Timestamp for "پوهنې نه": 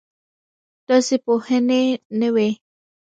1.25-2.29